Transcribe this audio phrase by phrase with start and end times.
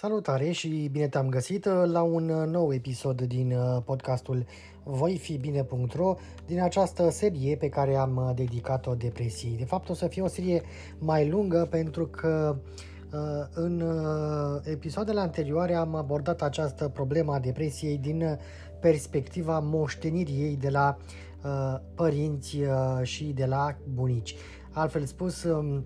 [0.00, 4.46] Salutare și bine te-am găsit uh, la un uh, nou episod din uh, podcastul
[4.84, 6.16] voifibine.ro
[6.46, 9.56] din această serie pe care am dedicat-o depresiei.
[9.56, 10.62] De fapt o să fie o serie
[10.98, 12.56] mai lungă pentru că
[13.54, 13.82] în
[14.64, 18.38] episoadele anterioare am abordat această problemă a depresiei din
[18.80, 20.96] perspectiva moștenirii ei de la
[21.94, 22.58] părinți
[23.02, 24.34] și de la bunici.
[24.70, 25.84] Altfel spus, um,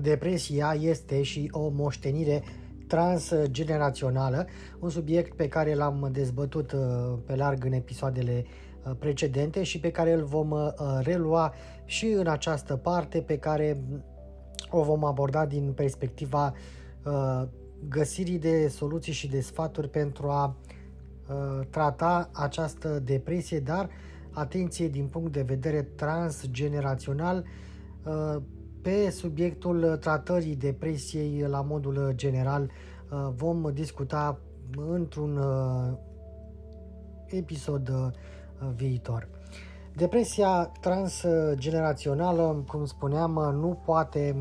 [0.00, 2.42] depresia este și o moștenire
[2.86, 4.46] transgenerațională,
[4.78, 8.44] un subiect pe care l-am dezbătut uh, pe larg în episoadele
[8.84, 13.84] uh, precedente și pe care îl vom uh, relua și în această parte pe care
[14.70, 16.52] o vom aborda din perspectiva
[17.88, 20.56] găsirii de soluții și de sfaturi pentru a
[21.70, 23.88] trata această depresie, dar
[24.30, 27.44] atenție din punct de vedere transgenerațional
[28.84, 32.62] pe subiectul tratării depresiei la modul general
[33.10, 34.38] uh, vom discuta
[34.76, 35.92] într-un uh,
[37.26, 38.06] episod uh,
[38.74, 39.28] viitor.
[39.96, 44.36] Depresia transgenerațională, cum spuneam, nu poate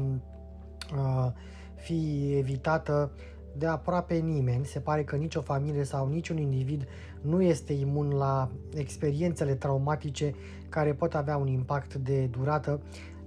[1.75, 3.11] fi evitată
[3.57, 4.65] de aproape nimeni.
[4.65, 6.87] Se pare că nicio familie sau niciun individ
[7.21, 10.33] nu este imun la experiențele traumatice
[10.69, 12.81] care pot avea un impact de durată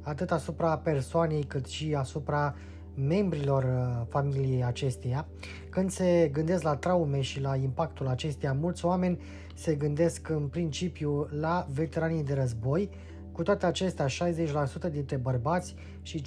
[0.06, 2.54] atât asupra persoanei cât și asupra
[2.94, 5.26] membrilor uh, familiei acesteia.
[5.70, 9.18] Când se gândesc la traume și la impactul acesteia, mulți oameni
[9.54, 12.90] se gândesc în principiu la veteranii de război,
[13.32, 16.22] cu toate acestea, 60% dintre bărbați și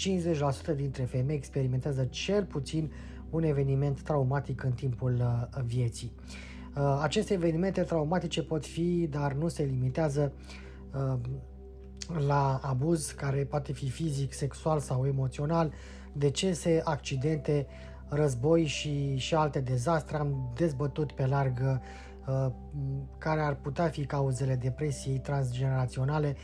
[0.71, 2.91] 50% dintre femei experimentează cel puțin
[3.29, 6.11] un eveniment traumatic în timpul uh, vieții.
[6.75, 10.33] Uh, aceste evenimente traumatice pot fi, dar nu se limitează
[12.17, 15.73] la abuz care poate fi fizic, sexual sau emoțional,
[16.13, 17.67] decese, accidente,
[18.09, 20.17] război și, și alte dezastre.
[20.17, 21.59] Am dezbătut pe larg
[22.27, 22.51] uh,
[23.17, 26.35] care ar putea fi cauzele depresiei transgeneraționale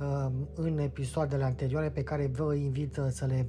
[0.00, 3.48] uh, în episoadele anterioare pe care vă invit uh, să le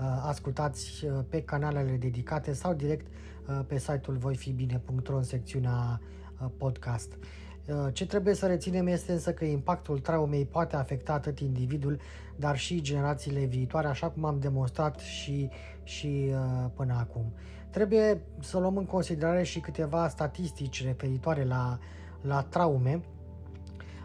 [0.00, 6.00] uh, ascultați uh, pe canalele dedicate sau direct uh, pe site-ul voifibine.ro în secțiunea
[6.40, 7.18] uh, podcast.
[7.66, 11.98] Uh, ce trebuie să reținem este însă că impactul traumei poate afecta atât individul,
[12.36, 15.48] dar și generațiile viitoare, așa cum am demonstrat și,
[15.82, 17.32] și uh, până acum.
[17.70, 21.78] Trebuie să luăm în considerare și câteva statistici referitoare la,
[22.20, 23.00] la traume.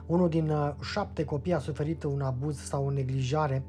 [0.05, 3.63] Unul din uh, șapte copii a suferit un abuz sau o neglijare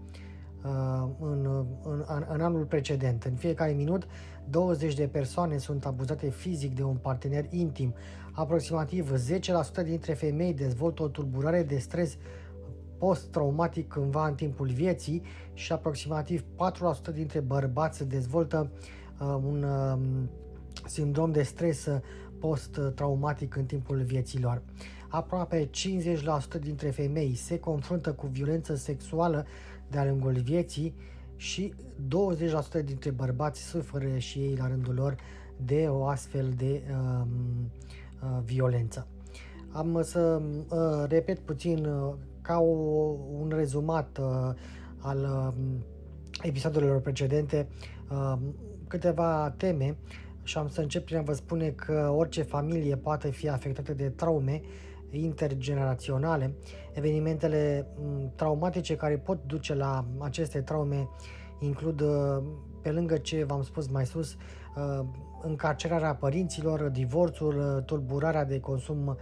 [1.20, 3.25] în, în, în anul precedent.
[3.25, 4.06] În fiecare minut,
[4.50, 7.94] 20 de persoane sunt abuzate fizic de un partener intim.
[8.38, 9.12] Aproximativ
[9.81, 12.16] 10% dintre femei dezvoltă o tulburare de stres
[12.99, 15.22] post-traumatic cândva în timpul vieții
[15.54, 16.44] și aproximativ
[17.10, 18.71] 4% dintre bărbați dezvoltă
[19.21, 19.99] uh, un uh,
[20.87, 21.88] sindrom de stres
[22.38, 24.62] post-traumatic în timpul vieților.
[25.09, 25.70] Aproape
[26.56, 29.47] 50% dintre femei se confruntă cu violență sexuală
[29.91, 30.94] de-a lungul vieții
[31.37, 31.75] și
[32.81, 35.16] 20% dintre bărbați suferă și ei la rândul lor
[35.65, 38.08] de o astfel de uh, uh,
[38.45, 39.06] violență.
[39.73, 42.73] Am să uh, repet puțin uh, ca o,
[43.41, 44.55] un rezumat uh,
[44.99, 45.65] al uh,
[46.43, 47.69] episoadelor precedente
[48.11, 48.38] uh,
[48.87, 49.97] câteva teme
[50.43, 54.09] și am să încep prin a vă spune că orice familie poate fi afectată de
[54.09, 54.61] traume
[55.11, 56.55] intergeneraționale,
[56.93, 61.09] evenimentele mm, traumatice care pot duce la aceste traume
[61.59, 62.43] includ, uh,
[62.82, 64.37] pe lângă ce v-am spus mai sus,
[64.76, 65.06] uh,
[65.43, 69.17] încarcerarea părinților, divorțul, uh, tulburarea de consum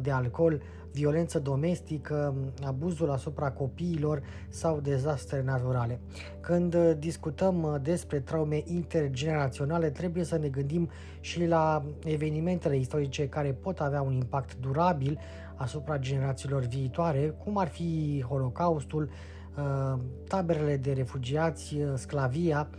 [0.00, 2.34] de alcool, violență domestică,
[2.64, 6.00] abuzul asupra copiilor sau dezastre naturale.
[6.40, 10.90] Când discutăm despre traume intergeneraționale, trebuie să ne gândim
[11.20, 15.18] și la evenimentele istorice care pot avea un impact durabil
[15.60, 19.10] asupra generațiilor viitoare, cum ar fi Holocaustul,
[19.56, 19.98] uh,
[20.28, 22.78] taberele de refugiați, uh, sclavia, um,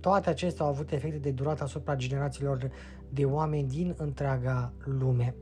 [0.00, 2.70] toate acestea au avut efecte de durată asupra generațiilor
[3.08, 5.34] de oameni din întreaga lume.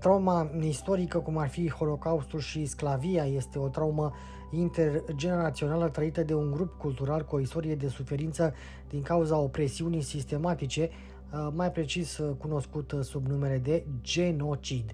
[0.00, 4.12] Trauma istorică, cum ar fi Holocaustul și sclavia, este o traumă
[4.50, 8.54] intergenerațională trăită de un grup cultural cu o istorie de suferință
[8.88, 10.90] din cauza opresiunii sistematice,
[11.32, 14.90] uh, mai precis uh, cunoscut uh, sub numele de genocid.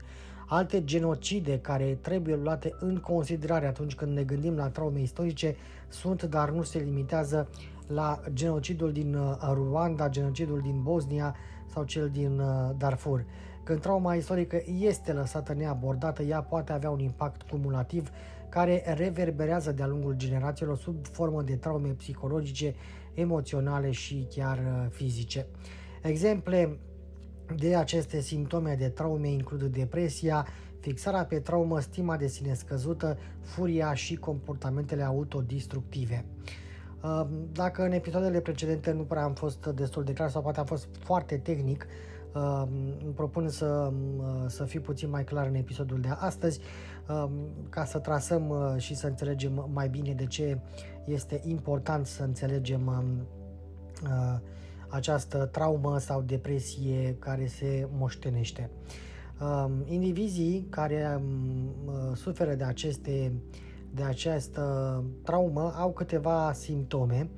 [0.52, 5.56] Alte genocide care trebuie luate în considerare atunci când ne gândim la traume istorice
[5.88, 7.48] sunt, dar nu se limitează
[7.86, 9.16] la genocidul din
[9.52, 11.34] Rwanda, genocidul din Bosnia
[11.66, 12.42] sau cel din
[12.78, 13.24] Darfur.
[13.64, 18.10] Când trauma istorică este lăsată neabordată, ea poate avea un impact cumulativ
[18.48, 22.74] care reverberează de-a lungul generațiilor sub formă de traume psihologice,
[23.14, 25.46] emoționale și chiar uh, fizice.
[26.02, 26.78] Exemple
[27.56, 30.46] de aceste simptome de traume includ depresia,
[30.80, 36.24] fixarea pe traumă, stima de sine scăzută, furia și comportamentele autodistructive.
[37.02, 40.66] Uh, dacă în episoadele precedente nu prea am fost destul de clar sau poate am
[40.66, 41.86] fost foarte tehnic,
[43.02, 43.92] îmi propun să,
[44.46, 46.60] să fiu puțin mai clar în episodul de astăzi
[47.68, 50.58] ca să trasăm uh, și să înțelegem mai bine de ce
[51.04, 52.86] este important să înțelegem
[54.02, 54.38] uh,
[54.90, 58.70] această traumă sau depresie care se moștenește.
[59.84, 61.20] Indivizii care
[61.86, 63.32] uh, suferă de aceste
[63.94, 67.30] de această traumă au câteva simptome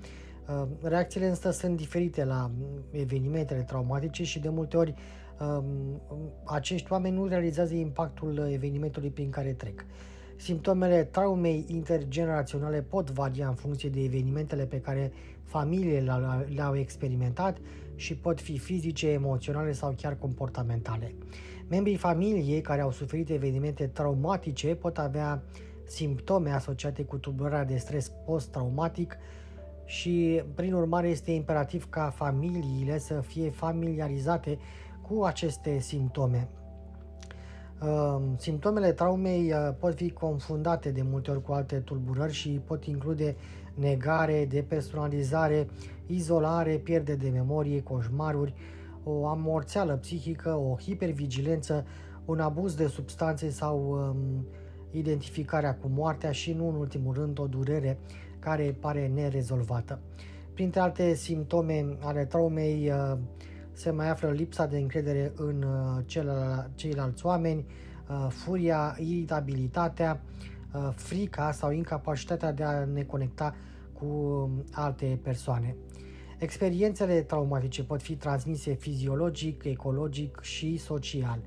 [0.49, 2.51] Uh, reacțiile însă sunt diferite la
[2.91, 4.95] evenimentele traumatice și de multe ori
[5.41, 6.01] um,
[6.45, 9.85] acești oameni nu realizează impactul evenimentului prin care trec.
[10.43, 15.13] Simptomele traumei intergeneraționale pot varia în funcție de evenimentele pe care
[15.45, 16.21] familiile
[16.55, 17.57] le-au experimentat
[17.95, 21.15] și pot fi fizice, emoționale sau chiar comportamentale.
[21.69, 25.43] Membrii familiei care au suferit evenimente traumatice pot avea
[25.87, 29.17] simptome asociate cu tulburarea de stres post-traumatic,
[29.85, 34.59] și prin urmare este imperativ ca familiile să fie familiarizate
[35.09, 36.49] cu aceste simptome.
[37.83, 42.85] Ehm, simptomele traumei eh, pot fi confundate de multe ori cu alte tulburări și pot
[42.85, 43.37] include
[43.75, 45.69] negare, depersonalizare,
[46.07, 48.55] izolare, pierde de memorie, coșmaruri,
[49.05, 51.85] o amorțeală psihică, o hipervigilență,
[52.25, 54.47] un abuz de substanțe sau um,
[54.91, 57.99] identificarea cu moartea și, nu în ultimul rând, o durere
[58.39, 59.99] care pare nerezolvată.
[60.55, 63.19] Printre alte simptome ale traumei uh,
[63.73, 66.05] se mai află lipsa de încredere în uh,
[66.75, 67.67] ceilalți oameni,
[68.09, 70.21] uh, furia, iritabilitatea,
[70.95, 73.55] frica sau incapacitatea de a ne conecta
[73.93, 75.77] cu um, alte persoane.
[76.39, 81.41] Experiențele traumatice pot fi transmise fiziologic, ecologic și social.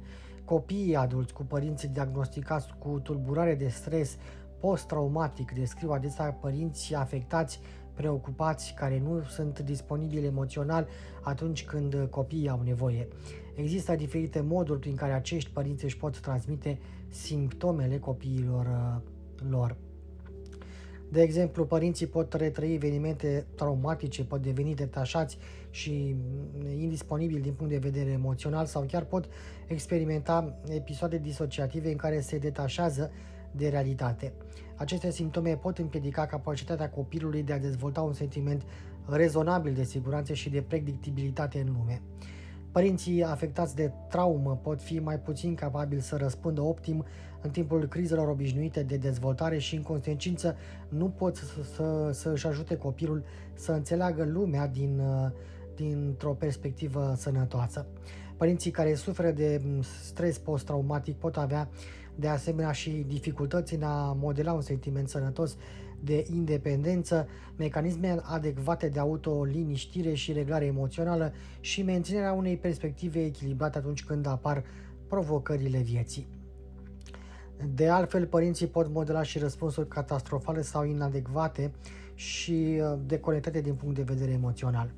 [0.45, 4.17] Copiii adulți cu părinți diagnosticați cu tulburare de stres
[4.59, 7.59] post-traumatic descriu adesea părinți afectați,
[7.95, 10.87] preocupați, care nu sunt disponibili emoțional
[11.21, 13.07] atunci când copiii au nevoie.
[13.55, 19.01] Există diferite moduri prin care acești părinți își pot transmite simptomele copiilor uh,
[19.49, 19.75] lor.
[21.11, 25.37] De exemplu, părinții pot retrăi evenimente traumatice, pot deveni detașați
[25.69, 26.15] și
[26.77, 29.25] indisponibili din punct de vedere emoțional sau chiar pot
[29.67, 33.11] experimenta episoade disociative în care se detașează
[33.55, 34.33] de realitate.
[34.75, 38.63] Aceste simptome pot împiedica capacitatea copilului de a dezvolta un sentiment
[39.05, 42.01] rezonabil de siguranță și de predictibilitate în lume.
[42.71, 47.05] Părinții afectați de traumă pot fi mai puțin capabili să răspundă optim
[47.41, 50.55] în timpul crizelor obișnuite de dezvoltare și, în consecință,
[50.89, 55.01] nu pot să, să, să își ajute copilul să înțeleagă lumea din,
[55.75, 57.85] dintr-o perspectivă sănătoasă.
[58.37, 59.61] Părinții care suferă de
[60.03, 61.69] stres post-traumatic pot avea
[62.15, 65.57] de asemenea și dificultăți în a modela un sentiment sănătos
[65.99, 74.03] de independență, mecanisme adecvate de autoliniștire și reglare emoțională și menținerea unei perspective echilibrate atunci
[74.03, 74.63] când apar
[75.07, 76.27] provocările vieții.
[77.73, 81.71] De altfel, părinții pot modela și răspunsuri catastrofale sau inadecvate
[82.13, 84.93] și uh, deconectate din punct de vedere emoțional.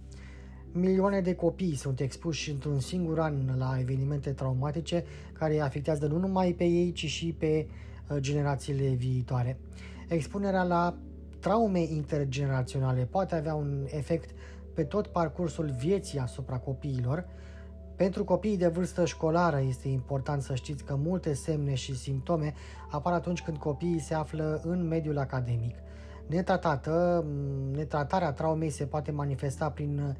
[0.79, 5.03] Milioane de copii sunt expuși într-un singur an la evenimente traumatice
[5.33, 7.67] care îi afectează nu numai pe ei, ci și pe
[8.09, 9.59] uh, generațiile viitoare.
[10.07, 10.95] Expunerea la
[11.39, 14.29] traume intergeneraționale poate avea un efect
[14.73, 17.25] pe tot parcursul vieții asupra copiilor.
[17.95, 22.53] Pentru copiii de vârstă școlară este important să știți că multe semne și simptome
[22.89, 25.75] apar atunci când copiii se află în mediul academic.
[26.27, 27.25] Netratată,
[27.71, 30.15] netratarea traumei se poate manifesta prin um,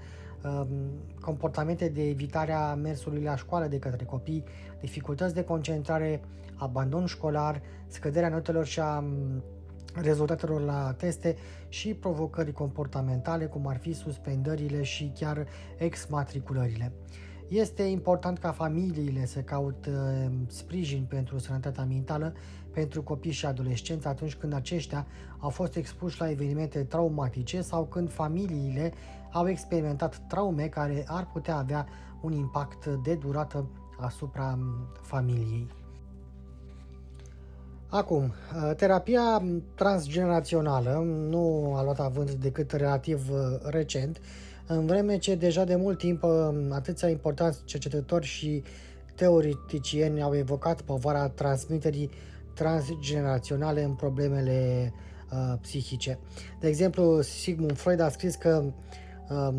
[1.22, 4.44] comportamente de evitare a mersului la școală de către copii,
[4.80, 6.22] dificultăți de concentrare,
[6.56, 9.44] abandon școlar, scăderea notelor și a um,
[10.02, 11.36] rezultatelor la teste
[11.70, 16.92] și provocări comportamentale, cum ar fi suspendările și chiar exmatriculările.
[17.48, 22.34] Este important ca familiile să caute uh, sprijin pentru sănătatea mentală
[22.74, 25.08] pentru copii și adolescenți atunci când aceștia
[25.40, 28.94] au fost expuși la evenimente traumatice sau când familiile
[29.32, 31.88] au experimentat traume care ar putea avea
[32.22, 33.70] un impact de durată
[34.00, 35.68] asupra um, familiei.
[37.90, 39.44] Acum, uh, terapia
[39.76, 44.22] transgenerațională nu a luat avânt decât relativ uh, recent,
[44.68, 48.64] în vreme ce deja de mult timp uh, atâția importanți cercetători și
[49.16, 52.10] teoreticieni au evocat povara transmiterii
[52.54, 54.94] transgeneraționale în problemele
[55.32, 56.20] uh, psihice.
[56.60, 58.72] De exemplu, Sigmund Freud a scris că uh,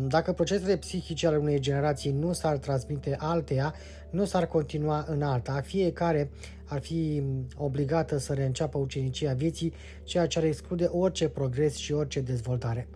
[0.07, 3.73] dacă procesele psihice ale unei generații nu s-ar transmite alteia,
[4.09, 5.61] nu s-ar continua în alta.
[5.61, 6.31] Fiecare
[6.65, 7.23] ar fi
[7.57, 9.73] obligată să reînceapă ucenicia vieții,
[10.03, 12.87] ceea ce ar exclude orice progres și orice dezvoltare.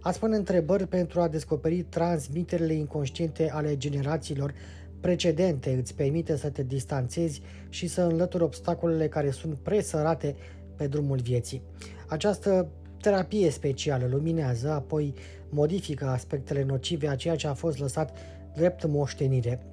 [0.00, 4.54] Ați pune întrebări pentru a descoperi transmiterile inconștiente ale generațiilor
[5.00, 10.36] precedente, îți permite să te distanțezi și să înlături obstacolele care sunt presărate
[10.76, 11.62] pe drumul vieții.
[12.08, 12.68] Această
[13.00, 15.14] terapie specială luminează, apoi
[15.54, 18.16] modifică aspectele nocive a ceea ce a fost lăsat
[18.54, 19.66] drept moștenire.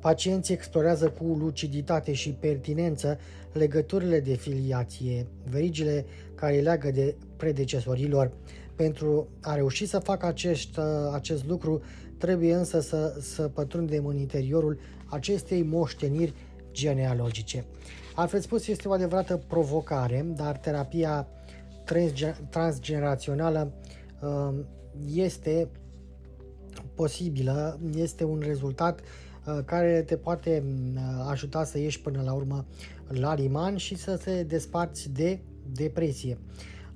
[0.00, 3.18] Pacienții explorează cu luciditate și pertinență
[3.52, 8.32] legăturile de filiație, verigile care leagă de predecesorilor,
[8.76, 10.78] pentru a reuși să facă acest,
[11.12, 11.82] acest lucru,
[12.18, 16.34] trebuie însă să, să pătrundem în interiorul acestei moșteniri
[16.72, 17.64] genealogice.
[18.14, 21.28] Altfel spus, este o adevărată provocare, dar terapia
[22.50, 23.72] transgenerațională
[24.20, 24.66] um,
[25.14, 25.68] este
[26.94, 30.62] posibilă, este un rezultat uh, care te poate
[30.94, 32.64] uh, ajuta să ieși până la urmă
[33.08, 35.40] la liman și să te desparți de
[35.72, 36.38] depresie.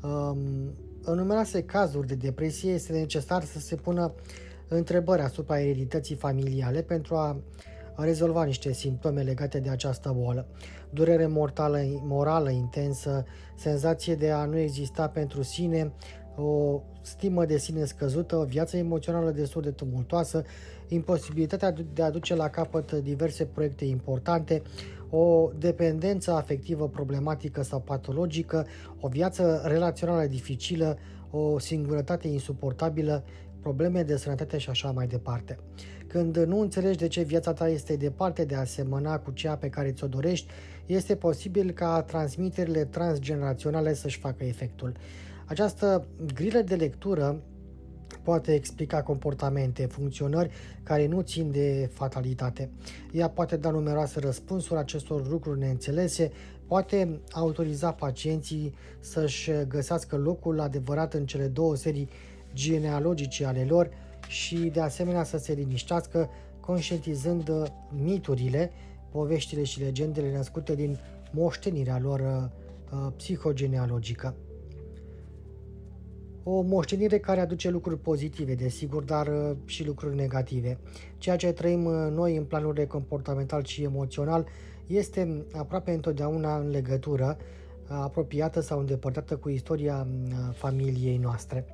[0.03, 0.39] Um,
[1.03, 4.15] în numeroase cazuri de depresie este necesar să se pună
[4.69, 7.41] întrebări asupra eredității familiale pentru a
[7.97, 10.47] rezolva niște simptome legate de această boală.
[10.91, 13.25] Durere mortală, morală intensă,
[13.57, 15.93] senzație de a nu exista pentru sine,
[16.37, 20.45] o stimă de sine scăzută, o viață emoțională destul de tumultoasă,
[20.89, 24.63] imposibilitatea de a duce la capăt diverse proiecte importante,
[25.11, 28.67] o dependență afectivă problematică sau patologică,
[29.01, 30.99] o viață relațională dificilă,
[31.31, 33.25] o singurătate insuportabilă,
[33.61, 35.59] probleme de sănătate și așa mai departe.
[36.07, 39.69] Când nu înțelegi de ce viața ta este departe de a semăna cu cea pe
[39.69, 40.53] care ți-o dorești,
[40.87, 44.93] este posibil ca transmiterile transgeneraționale să-și facă efectul.
[45.47, 47.43] Această grilă de lectură
[48.23, 50.51] poate explica comportamente, funcționări
[50.83, 52.71] care nu țin de fatalitate.
[53.13, 56.31] Ea poate da numeroase răspunsuri acestor lucruri neînțelese,
[56.67, 62.09] poate autoriza pacienții să-și găsească locul adevărat în cele două serii
[62.55, 63.91] genealogice ale lor
[64.29, 67.51] și de asemenea să se liniștească conștientizând
[68.03, 68.71] miturile,
[69.11, 70.99] poveștile și legendele născute din
[71.33, 74.35] moștenirea lor uh, psihogenealogică.
[76.49, 80.79] O moștenire care aduce lucruri pozitive, desigur, dar uh, și lucruri negative.
[81.19, 84.47] Ceea ce trăim uh, noi în planurile comportamental și emoțional
[84.87, 90.07] este aproape întotdeauna în legătură uh, apropiată sau îndepărtată cu istoria
[90.53, 91.65] familiei noastre.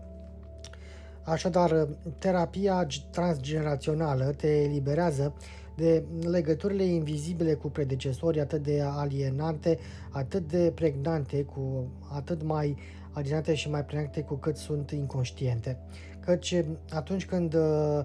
[1.24, 1.88] Așadar,
[2.18, 5.34] terapia transgenerațională te eliberează
[5.76, 9.78] de legăturile invizibile cu predecesorii atât de alienante,
[10.10, 12.76] atât de pregnante, cu atât mai
[13.12, 15.78] alienate și mai pregnante cu cât sunt inconștiente.
[16.20, 16.54] Căci
[16.92, 18.00] atunci când uh,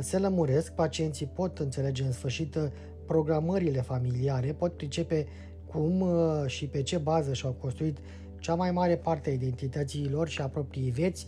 [0.00, 2.62] se lămuresc, pacienții pot înțelege în sfârșit uh,
[3.06, 5.26] programările familiare, pot pricepe
[5.66, 7.98] cum uh, și pe ce bază și-au construit
[8.38, 11.26] cea mai mare parte a identității lor și a propriei vieți,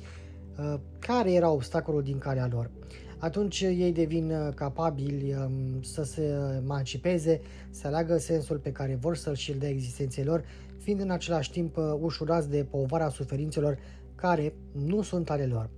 [0.99, 2.71] care era obstacolul din calea lor.
[3.19, 6.23] Atunci ei devin capabili um, să se
[6.63, 7.41] emancipeze,
[7.71, 10.45] să aleagă sensul pe care vor să-l și-l dea existenței lor
[10.87, 13.79] fiind în același timp uh, ușurați de povara suferințelor
[14.15, 15.71] care nu sunt ale lor.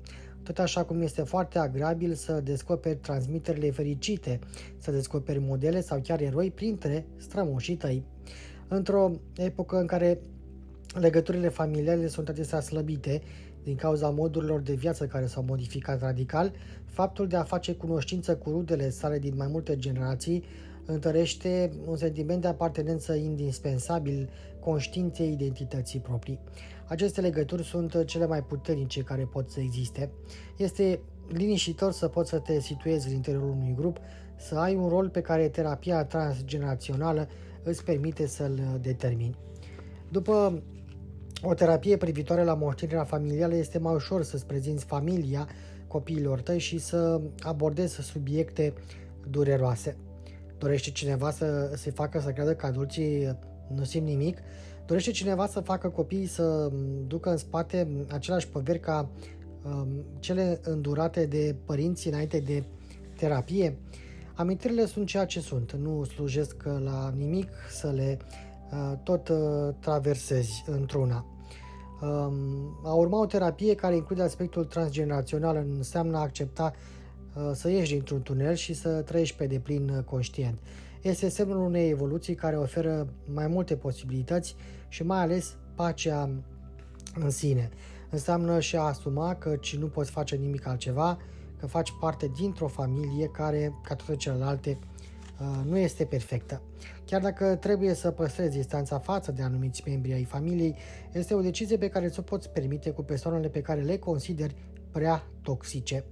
[0.43, 4.39] Tot așa cum este foarte agreabil să descoperi transmiterile fericite,
[4.79, 8.05] să descoperi modele sau chiar eroi printre strămoșii tăi.
[8.69, 10.21] Într-o epocă în care
[11.01, 13.23] legăturile familiale sunt adesea slăbite
[13.63, 16.53] din cauza modurilor de viață care s-au modificat radical,
[16.85, 20.45] faptul de a face cunoștință cu rudele sale din mai multe generații
[20.85, 24.29] întărește un sentiment de apartenență indispensabil
[24.69, 26.41] conștiinței identității proprii.
[26.87, 30.11] Aceste legături sunt cele mai puternice care pot să existe.
[30.57, 33.97] Este liniștitor să poți să te situezi în interiorul unui grup,
[34.37, 37.29] să ai un rol pe care terapia transgenerațională
[37.63, 39.37] îți permite să-l determini.
[40.09, 40.63] După
[41.43, 45.49] o terapie privitoare la moștenirea familială este mai ușor să-ți prezinți familia
[45.87, 48.73] copiilor tăi și să abordezi subiecte
[49.31, 49.97] dureroase.
[50.59, 53.39] Dorește cineva să se facă să creadă că adulții
[53.75, 54.39] nu simt nimic?
[54.87, 56.71] Dorește cineva să facă copiii să
[57.07, 59.11] ducă în spate aceleași poveri ca
[59.65, 62.65] um, cele îndurate de părinții înainte de
[63.17, 63.79] terapie?
[64.35, 68.19] Amintirile sunt ceea ce sunt, nu slujesc la nimic să le
[68.73, 69.39] uh, tot uh,
[69.81, 71.27] traversezi într-una.
[72.01, 76.73] Um, a urma o terapie care include aspectul transgenerațional înseamnă a accepta
[77.35, 80.59] uh, să ieși dintr-un tunel și să trăiești pe deplin conștient.
[81.03, 84.57] Este semnul unei evoluții care oferă mai multe posibilități
[84.89, 86.31] și mai ales pacea
[87.15, 87.71] în sine.
[88.11, 91.19] Înseamnă și a asuma că nu poți face nimic altceva,
[91.59, 94.79] că faci parte dintr-o familie care, ca toate celelalte,
[95.41, 96.63] uh, nu este perfectă.
[97.05, 100.77] Chiar dacă trebuie să păstrezi distanța față de anumiți membri ai familiei,
[101.13, 104.55] este o decizie pe care ți-o poți permite cu persoanele pe care le consideri
[104.91, 106.05] prea toxice.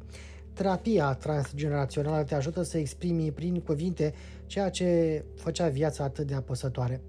[0.52, 4.14] Terapia transgenerațională te ajută să exprimi prin cuvinte
[4.46, 7.00] ceea ce făcea viața atât de apăsătoare.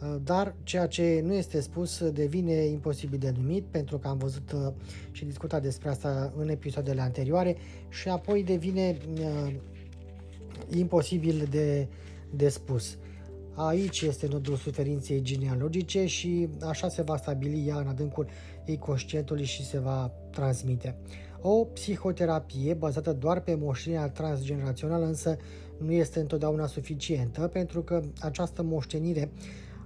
[0.00, 4.52] Uh, dar ceea ce nu este spus devine imposibil de numit, pentru că am văzut
[4.52, 4.72] uh,
[5.10, 7.56] și discutat despre asta în episoadele anterioare
[7.88, 9.54] și apoi devine uh,
[10.68, 11.88] imposibil de,
[12.30, 12.96] de spus.
[13.54, 18.26] Aici este nodul suferinței genealogice și așa se va stabili ea în adâncul
[18.64, 20.96] ei conștientului și se va transmite.
[21.40, 25.36] O psihoterapie bazată doar pe moștenirea transgenerațională însă
[25.78, 29.30] nu este întotdeauna suficientă pentru că această moștenire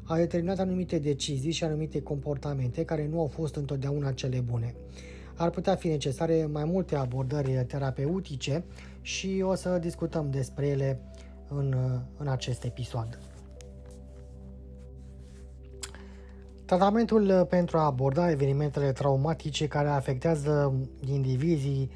[0.02, 4.74] a determinat anumite decizii și anumite comportamente care nu au fost întotdeauna cele bune.
[5.34, 8.64] Ar putea fi necesare mai multe abordări terapeutice
[9.00, 11.00] și o să discutăm despre ele
[11.48, 11.74] în,
[12.16, 13.18] în acest episod.
[16.64, 20.74] Tratamentul pentru a aborda evenimentele traumatice care afectează
[21.06, 21.90] indivizii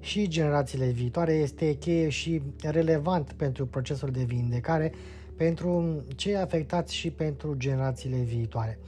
[0.00, 4.92] și generațiile viitoare este cheie și relevant pentru procesul de vindecare
[5.36, 8.78] pentru cei afectați și pentru generațiile viitoare.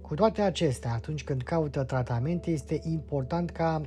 [0.00, 3.80] Cu toate acestea, atunci când caută tratamente, este important ca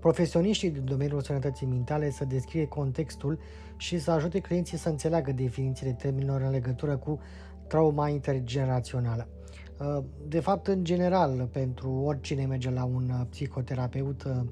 [0.00, 3.38] profesioniștii din domeniul sănătății mentale să descrie contextul
[3.76, 7.20] și să ajute clienții să înțeleagă definițiile termenilor în legătură cu
[7.66, 9.28] trauma intergenerațională.
[10.28, 14.50] De fapt, în general, pentru oricine merge la un psihoterapeut, um,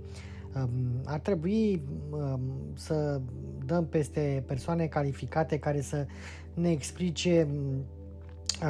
[1.04, 2.40] ar trebui um,
[2.74, 3.20] să
[3.66, 6.06] dăm peste persoane calificate care să
[6.54, 7.84] ne explice mm,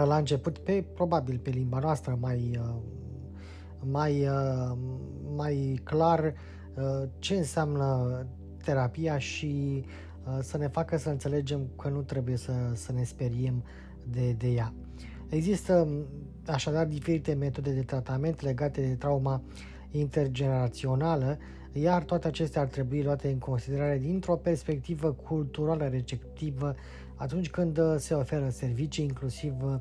[0.06, 2.74] la început, pe, probabil pe limba noastră mai, uh,
[3.90, 4.76] mai, uh,
[5.36, 6.34] mai clar
[6.74, 8.26] uh, ce înseamnă
[8.64, 9.84] terapia și
[10.40, 13.64] să ne facă să înțelegem că nu trebuie să, să ne speriem
[14.10, 14.72] de, de ea.
[15.28, 16.06] Există mm,
[16.46, 19.42] așadar diferite metode de tratament legate de trauma
[19.90, 21.38] intergenerațională,
[21.76, 26.74] iar toate acestea ar trebui luate în considerare dintr-o perspectivă culturală receptivă
[27.14, 29.74] atunci când uh, se oferă servicii, inclusiv uh,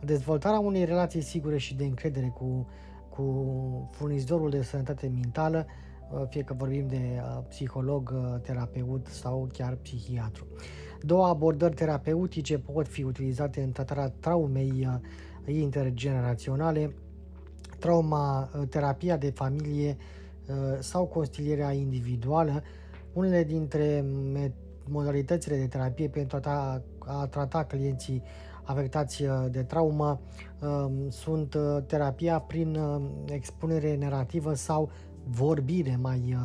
[0.00, 2.68] dezvoltarea unei relații sigure și de încredere cu,
[3.08, 5.66] cu furnizorul de sănătate mentală,
[6.12, 10.46] uh, fie că vorbim de psiholog, terapeut sau chiar psihiatru.
[11.00, 14.88] Două abordări terapeutice pot fi utilizate în tratarea traumei
[15.46, 16.94] intergeneraționale,
[17.78, 19.96] trauma, terapia de familie
[20.78, 22.62] sau consilierea individuală.
[23.12, 24.04] Unele dintre
[24.88, 28.22] modalitățile de terapie pentru a, a trata clienții
[28.64, 30.20] afectați uh, de traumă
[30.60, 34.90] um, sunt uh, terapia prin uh, expunere narrativă sau
[35.26, 36.36] vorbire mai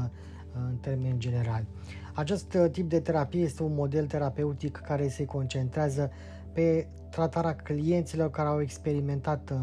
[0.70, 1.68] în termeni generali.
[2.14, 6.12] Acest tip de terapie este un model terapeutic care se concentrează
[6.54, 9.54] pe tratarea clienților care au experimentat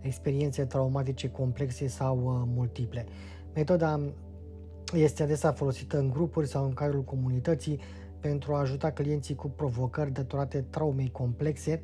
[0.00, 2.16] experiențe traumatice complexe sau
[2.54, 3.06] multiple.
[3.54, 4.00] Metoda
[4.94, 7.80] este adesea folosită în grupuri sau în cadrul comunității
[8.20, 11.82] pentru a ajuta clienții cu provocări datorate traumei complexe.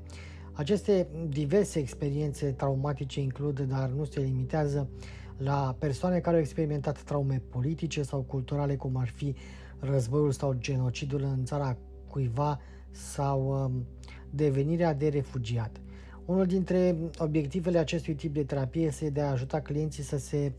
[0.52, 4.88] Aceste diverse experiențe traumatice includ, dar nu se limitează,
[5.37, 9.35] la persoane care au experimentat traume politice sau culturale, cum ar fi
[9.79, 11.76] războiul sau genocidul în țara
[12.09, 13.87] cuiva sau um,
[14.31, 15.81] devenirea de refugiat.
[16.24, 20.52] Unul dintre obiectivele acestui tip de terapie este de a ajuta clienții să se um,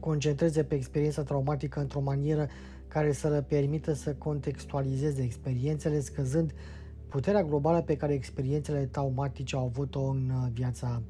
[0.00, 2.48] concentreze pe experiența traumatică într-o manieră
[2.88, 6.52] care să le permită să contextualizeze experiențele, scăzând
[7.08, 11.02] puterea globală pe care experiențele traumatice au avut-o în uh, viața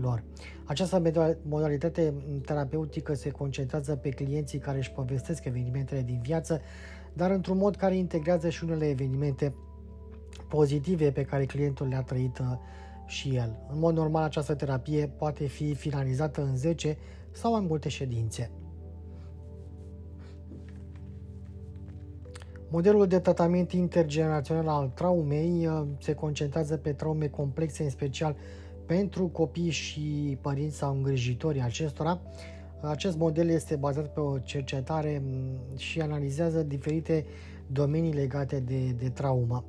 [0.00, 0.22] lor.
[0.64, 1.02] Această
[1.42, 6.60] modalitate terapeutică se concentrează pe clienții care își povestesc evenimentele din viață,
[7.12, 9.54] dar într-un mod care integrează și unele evenimente
[10.48, 12.42] pozitive pe care clientul le-a trăit
[13.06, 13.58] și el.
[13.72, 16.96] În mod normal, această terapie poate fi finalizată în 10
[17.30, 18.50] sau mai multe ședințe.
[22.68, 28.36] Modelul de tratament intergenerațional al traumei uh, se concentrează pe traume complexe, în special
[28.86, 32.20] pentru copii și părinți sau îngrijitorii acestora.
[32.80, 37.24] Acest model este bazat pe o cercetare mm, și analizează diferite
[37.66, 39.64] domenii legate de, de traumă.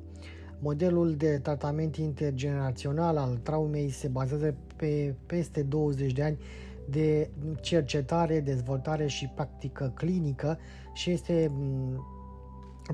[0.58, 6.38] Modelul de tratament intergenerațional al traumei se bazează pe peste 20 de ani
[6.88, 10.58] de cercetare, dezvoltare și practică clinică
[10.92, 12.04] și este mm,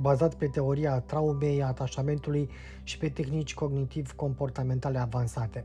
[0.01, 2.49] bazat pe teoria traumei, atașamentului
[2.83, 5.65] și pe tehnici cognitiv-comportamentale avansate.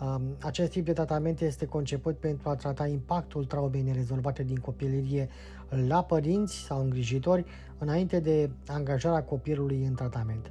[0.00, 5.28] Um, acest tip de tratament este conceput pentru a trata impactul traumei nerezolvate din copilărie
[5.86, 7.44] la părinți sau îngrijitori
[7.78, 10.50] înainte de angajarea copilului în tratament.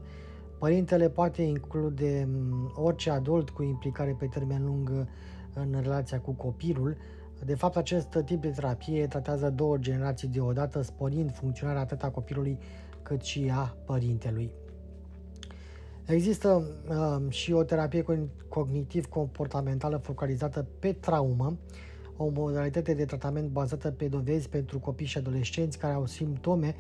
[0.58, 5.08] Părintele poate include um, orice adult cu implicare pe termen lung
[5.54, 6.98] în relația cu copilul.
[7.46, 12.58] De fapt, acest tip de terapie tratează două generații deodată, sporind funcționarea atât a copilului
[13.02, 14.52] cât și a părintelui.
[16.06, 18.06] Există uh, și o terapie
[18.48, 21.58] cognitiv-comportamentală focalizată pe traumă,
[22.18, 26.76] o modalitate de tratament bazată pe dovezi pentru copii și adolescenți care au simptome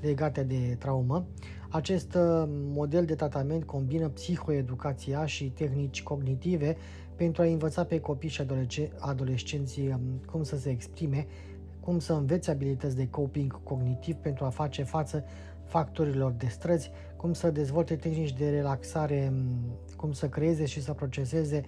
[0.00, 1.26] legate de traumă.
[1.72, 6.76] Acest uh, model de tratament combină psihoeducația și tehnici cognitive
[7.16, 8.42] pentru a învăța pe copii și
[8.98, 11.26] adolescenții um, cum să se exprime,
[11.80, 15.24] cum să învețe abilități de coping cognitiv pentru a face față
[15.64, 19.32] factorilor de străzi, cum să dezvolte tehnici de relaxare,
[19.96, 21.60] cum să creeze și să proceseze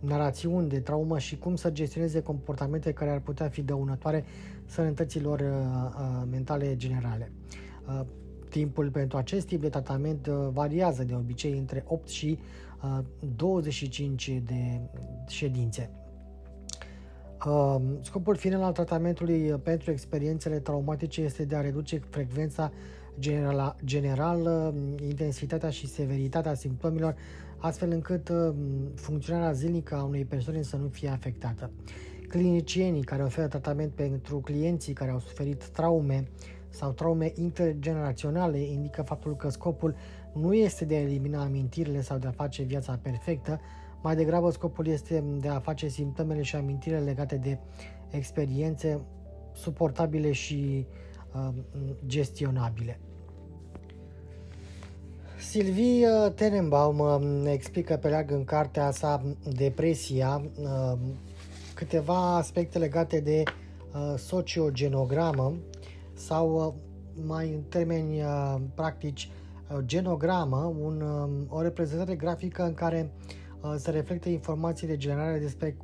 [0.00, 4.24] narațiuni de traumă și cum să gestioneze comportamente care ar putea fi dăunătoare
[4.66, 7.32] sănătăților uh, uh, mentale generale.
[8.52, 12.38] Uh, timpul pentru acest tip de tratament uh, variază de obicei între 8 și
[12.82, 13.04] uh,
[13.36, 14.80] 25 de
[15.28, 15.90] ședințe.
[17.46, 22.72] Uh, scopul final al tratamentului pentru experiențele traumatice este de a reduce frecvența
[23.18, 27.14] general, general intensitatea și severitatea simptomilor,
[27.56, 28.54] astfel încât uh,
[28.94, 31.70] funcționarea zilnică a unei persoane să nu fie afectată.
[32.28, 36.28] Clinicienii care oferă tratament pentru clienții care au suferit traume
[36.72, 39.94] sau traume intergeneraționale indică faptul că scopul
[40.32, 43.60] nu este de a elimina amintirile sau de a face viața perfectă,
[44.02, 47.58] mai degrabă scopul este de a face simptomele și amintirile legate de
[48.10, 49.00] experiențe
[49.52, 50.86] suportabile și
[51.34, 51.54] uh,
[52.06, 53.00] gestionabile.
[55.42, 59.22] Sylvie uh, Tenenbaum uh, explică pe larg în cartea sa
[59.56, 60.98] Depresia uh,
[61.74, 63.42] câteva aspecte legate de
[64.16, 65.54] sociogenogramă
[66.26, 66.76] sau
[67.26, 68.22] mai în termeni
[68.74, 69.30] practici
[69.80, 71.04] genogramă, un,
[71.48, 73.12] o reprezentare grafică în care
[73.76, 75.76] se reflectă informațiile generale despre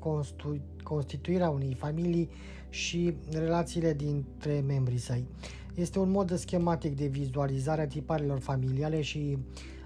[0.83, 2.31] constituirea unei familii
[2.69, 5.27] și relațiile dintre membrii săi.
[5.75, 9.39] Este un mod schematic de vizualizare a tiparelor familiale și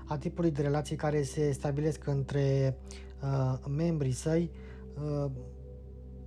[0.07, 2.77] a tipului de relații care se stabilesc între
[3.23, 4.51] uh, membrii săi.
[4.95, 5.31] Uh,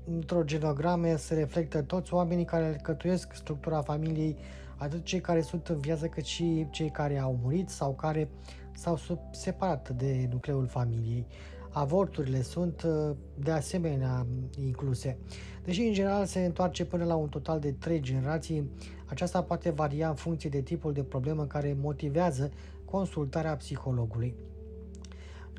[0.06, 4.38] într-o genograme se reflectă toți oamenii care alcătuiesc structura familiei,
[4.76, 8.30] atât cei care sunt în viață cât și cei care au murit sau care
[8.74, 9.00] s-au
[9.32, 11.28] separat de nucleul familiei.
[11.70, 14.26] Avorturile sunt uh, de asemenea
[14.60, 15.18] incluse.
[15.64, 18.70] Deși în general se întoarce până la un total de 3 generații,
[19.06, 22.52] aceasta poate varia în funcție de tipul de problemă care motivează
[22.86, 24.36] consultarea psihologului.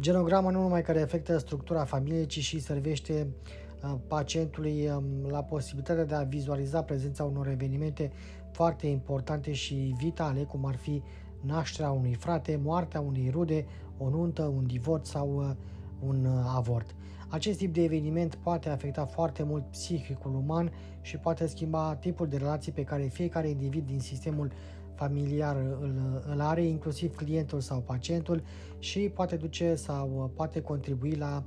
[0.01, 3.66] Genograma nu numai care afectă structura familiei, ci și servește uh,
[4.07, 8.11] pacientului um, la posibilitatea de a vizualiza prezența unor evenimente
[8.53, 11.03] foarte importante și vitale, cum ar fi
[11.41, 13.67] nașterea unui frate, moartea unei rude,
[13.99, 15.51] o nuntă, un divorț sau uh,
[16.09, 16.95] un uh, avort.
[17.29, 22.37] Acest tip de eveniment poate afecta foarte mult psihicul uman și poate schimba tipul de
[22.37, 24.53] relații pe care fiecare individ din sistemul
[24.95, 28.43] familiar îl, îl are, inclusiv clientul sau pacientul
[28.79, 31.43] și poate duce sau uh, poate contribui la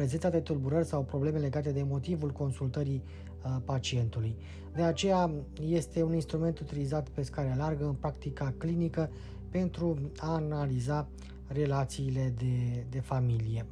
[0.00, 3.02] prezența de tulburări sau probleme legate de motivul consultării
[3.44, 4.36] uh, pacientului.
[4.74, 5.30] De aceea
[5.66, 9.10] este un instrument utilizat pe scară largă în practica clinică
[9.50, 11.08] pentru a analiza
[11.46, 13.66] relațiile de, de familie.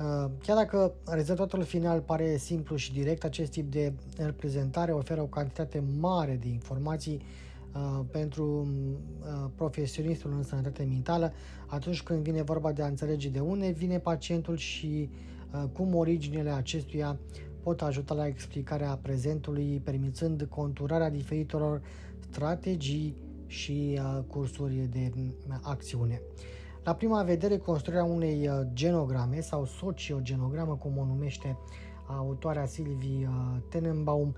[0.00, 5.26] Uh, chiar dacă rezultatul final pare simplu și direct, acest tip de reprezentare oferă o
[5.26, 7.45] cantitate mare de informații uh,
[8.10, 8.66] pentru
[9.20, 11.32] uh, profesionistul în sănătate mentală
[11.66, 15.10] atunci când vine vorba de a înțelege de unde vine pacientul și
[15.72, 17.18] cum originele acestuia
[17.62, 21.82] pot ajuta la explicarea prezentului, permițând conturarea diferitelor
[22.30, 25.12] strategii și cursuri de
[25.62, 26.20] acțiune.
[26.84, 31.58] La prima vedere, construirea unei genograme sau sociogenogramă, cum o numește
[32.06, 33.28] autoarea Silvii
[33.68, 34.34] Tenenbaum,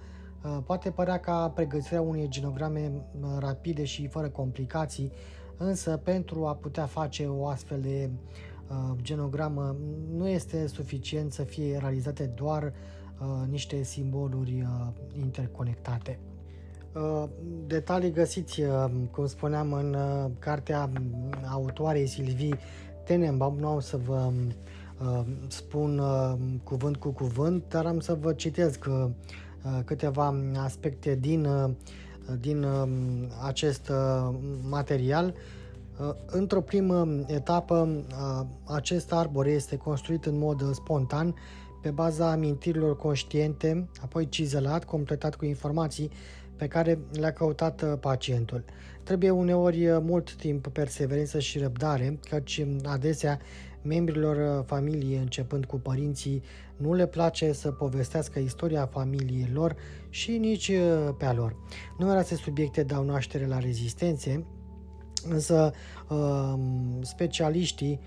[0.65, 2.93] poate părea ca pregătirea unei genograme
[3.39, 5.13] rapide și fără complicații,
[5.57, 8.11] însă pentru a putea face o astfel de
[9.03, 9.77] genogramă
[10.17, 12.73] nu este suficient să fie realizate doar
[13.49, 14.67] niște simboluri
[15.19, 16.19] interconectate.
[17.67, 18.63] Detalii găsiți,
[19.11, 19.97] cum spuneam, în
[20.39, 20.91] cartea
[21.51, 22.55] autoarei Silvii
[23.05, 24.33] Tenenbaum, nu am să vă
[25.49, 26.03] spun
[26.65, 28.85] cuvânt cu cuvânt, dar am să vă citesc
[29.85, 31.49] câteva aspecte din,
[32.41, 32.67] din
[33.47, 33.93] acest
[34.69, 35.35] material.
[36.27, 38.05] Într-o primă etapă,
[38.65, 41.35] acest arbore este construit în mod spontan,
[41.83, 46.11] pe baza amintirilor conștiente, apoi cizelat, completat cu informații
[46.57, 48.65] pe care le-a căutat pacientul.
[49.03, 53.39] Trebuie uneori mult timp, perseverență și răbdare, căci adesea
[53.89, 56.43] membrilor familiei, începând cu părinții,
[56.77, 59.77] nu le place să povestească istoria familiei lor
[60.09, 60.73] și nici
[61.19, 61.57] pe a lor.
[61.99, 64.47] Numeroase subiecte dau naștere la rezistențe,
[65.29, 65.73] însă
[67.01, 68.01] specialiștii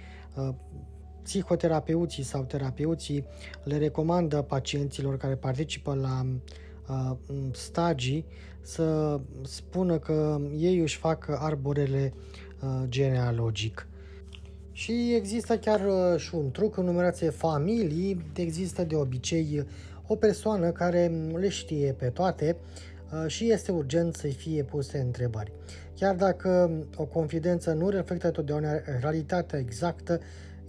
[1.23, 3.25] psihoterapeuții sau terapeuții
[3.63, 6.25] le recomandă pacienților care participă la
[6.87, 7.17] uh,
[7.51, 8.25] stagii
[8.61, 12.13] să spună că ei își fac arborele
[12.61, 13.87] uh, genealogic.
[14.71, 19.65] Și există chiar uh, și un truc, în numeroase familii există de obicei
[20.07, 22.55] o persoană care le știe pe toate
[23.27, 25.51] și este urgent să-i fie puse întrebări.
[25.95, 30.19] Chiar dacă o confidență nu reflectă totdeauna realitatea exactă,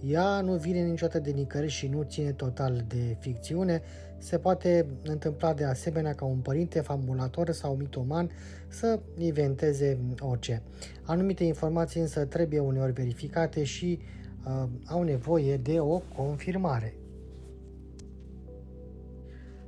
[0.07, 3.81] ea nu vine niciodată de nicăieri și nu ține total de ficțiune.
[4.23, 8.31] Se poate întâmpla de asemenea ca un părinte fabulator sau mitoman
[8.67, 10.61] să inventeze orice.
[11.03, 13.99] Anumite informații însă trebuie uneori verificate și
[14.45, 16.95] uh, au nevoie de o confirmare.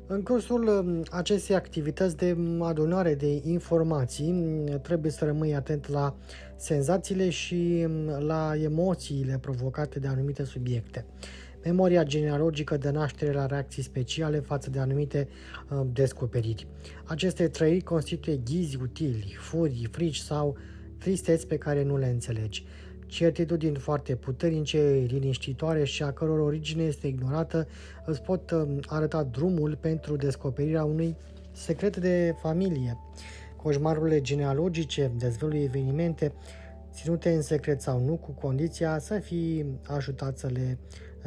[0.07, 6.15] În cursul um, acestei activități de adunare de informații, trebuie să rămâi atent la
[6.55, 11.05] senzațiile și um, la emoțiile provocate de anumite subiecte.
[11.65, 15.27] Memoria genealogică de naștere la reacții speciale față de anumite
[15.69, 16.67] uh, descoperiri.
[17.03, 20.57] Aceste trăiri constituie ghizi utili, furii, frici sau
[20.97, 22.65] tristeți pe care nu le înțelegi
[23.05, 27.67] certitudini foarte puternice, liniștitoare și a căror origine este ignorată,
[28.05, 31.15] îți pot um, arăta drumul pentru descoperirea unui
[31.51, 32.97] secret de familie.
[33.55, 36.33] Coșmarurile genealogice dezvăluie evenimente
[36.93, 40.77] ținute în secret sau nu, cu condiția să fii ajutat să le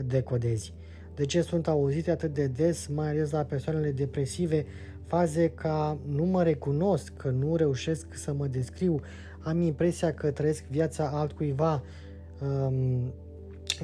[0.07, 0.73] decodezi.
[1.15, 4.67] De ce sunt auzite atât de des, mai ales la persoanele depresive,
[5.07, 9.01] faze ca nu mă recunosc, că nu reușesc să mă descriu,
[9.41, 11.83] am impresia că trăiesc viața altcuiva,
[12.43, 13.13] um,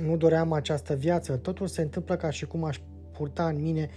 [0.07, 2.79] nu doream această viață, totul se întâmplă ca și cum aș
[3.13, 3.89] purta în mine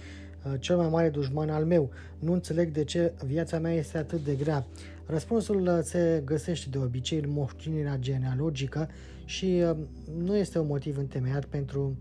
[0.44, 1.90] uh, cel mai mare dușman al meu.
[2.18, 4.66] Nu înțeleg de ce viața mea este atât de grea.
[5.06, 8.88] Răspunsul uh, se găsește de obicei în moștenirea genealogică
[9.28, 9.76] și uh,
[10.16, 11.96] nu este un motiv întemeiat pentru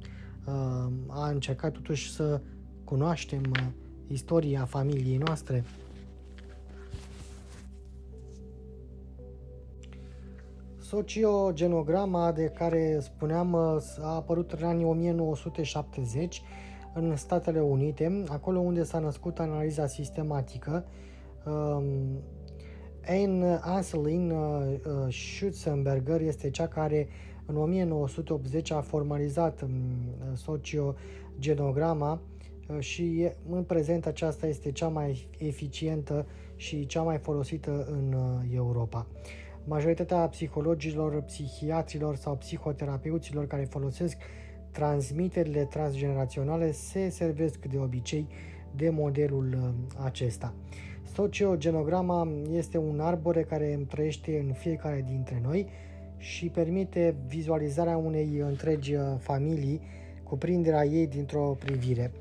[0.45, 0.53] uh,
[1.07, 2.41] a încerca totuși să
[2.83, 3.67] cunoaștem uh,
[4.07, 5.63] istoria familiei noastre.
[10.79, 13.81] Sociogenograma de care spuneam a
[14.15, 16.41] apărut în anii 1970
[16.93, 20.85] în Statele Unite, acolo unde s-a născut analiza sistematică.
[23.09, 27.07] Um, Anne Anselin uh, uh, Schutzenberger este cea care
[27.45, 29.71] în 1980 a formalizat um,
[30.35, 32.21] sociogenograma
[32.67, 38.15] uh, și în prezent aceasta este cea mai eficientă și cea mai folosită în
[38.53, 39.07] Europa.
[39.63, 44.17] Majoritatea psihologilor, psihiatrilor sau psihoterapeuților care folosesc
[44.71, 48.27] transmiterile transgeneraționale se servesc de obicei
[48.75, 49.69] de modelul uh,
[50.03, 50.53] acesta.
[51.17, 55.67] Sociogenograma este un arbore care trăiește în fiecare dintre noi
[56.17, 59.81] și permite vizualizarea unei întregi uh, familii,
[60.23, 62.11] cuprinderea ei dintr-o privire.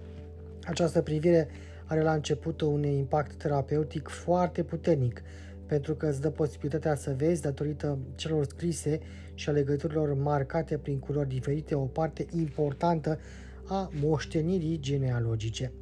[0.64, 1.48] Această privire
[1.85, 5.22] are la început un impact terapeutic foarte puternic,
[5.66, 9.00] pentru că îți dă posibilitatea să vezi, datorită celor scrise
[9.35, 13.18] și a legăturilor marcate prin culori diferite, o parte importantă
[13.68, 15.72] a moștenirii genealogice.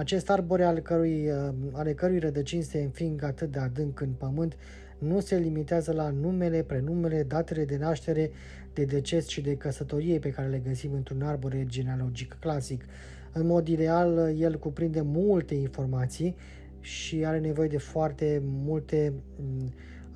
[0.00, 4.56] Acest arbore al cărui, uh, ale cărui rădăcini se înfing atât de adânc în pământ
[4.98, 8.30] nu se limitează la numele, prenumele, datele de naștere,
[8.72, 12.84] de deces și de căsătorie pe care le găsim într-un arbore genealogic clasic.
[13.32, 16.36] În mod ideal, el cuprinde multe informații
[16.80, 19.12] și are nevoie de foarte multe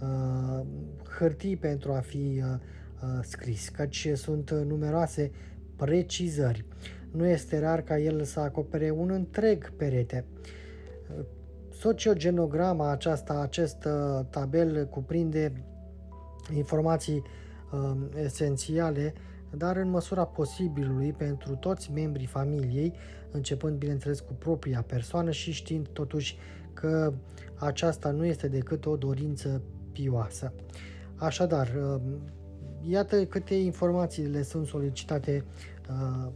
[0.01, 0.65] uh,
[1.19, 2.45] hârtii pentru a fi uh,
[3.03, 5.31] uh, scris, căci sunt numeroase
[5.77, 6.65] precizări.
[7.15, 10.25] Nu este rar ca el să acopere un întreg perete.
[11.71, 15.65] Sociogenograma aceasta, acest uh, tabel cuprinde
[16.55, 17.23] informații
[17.73, 19.13] uh, esențiale,
[19.51, 22.93] dar în măsura posibilului pentru toți membrii familiei,
[23.31, 26.37] începând bineînțeles cu propria persoană și știind totuși
[26.73, 27.13] că
[27.55, 30.53] aceasta nu este decât o dorință pioasă.
[31.15, 32.01] Așadar, uh,
[32.81, 35.74] iată câte informații le sunt solicitate uh,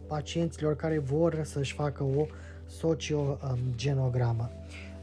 [0.07, 2.27] pacienților care vor să-și facă o
[2.67, 4.51] sociogenogramă.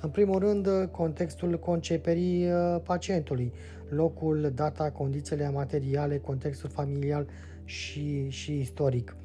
[0.01, 3.53] În primul rând, contextul conceperii uh, pacientului,
[3.89, 7.27] locul, data, condițiile materiale, contextul familial
[7.63, 9.15] și, și istoric.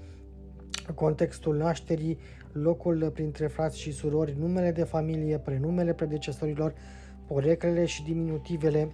[0.94, 2.18] Contextul nașterii,
[2.52, 6.74] locul printre frați și surori, numele de familie, prenumele predecesorilor,
[7.26, 8.92] poreclele și diminutivele,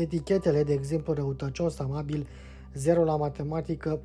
[0.00, 2.26] etichetele, de exemplu, răutăcios, amabil,
[2.74, 4.00] zero la matematică,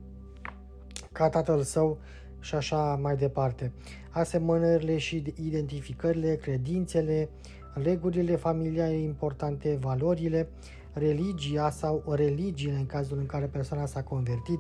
[1.14, 1.98] ca tatăl său
[2.40, 3.72] și așa mai departe.
[4.10, 7.30] Asemănările și identificările, credințele,
[7.74, 10.50] regulile familiale importante, valorile,
[10.94, 14.60] religia sau religiile în cazul în care persoana s-a convertit,